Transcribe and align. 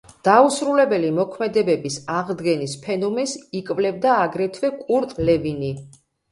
დაუსრულებელი 0.27 1.11
მოქმედებების 1.17 1.99
აღდგენის 2.15 2.75
ფენომენს 2.87 3.37
იკვლევდა 3.63 4.19
აგრეთვე 4.27 4.75
კურტ 4.83 5.17
ლევინი. 5.31 5.75